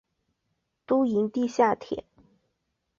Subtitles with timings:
[0.87, 2.05] 都营地下铁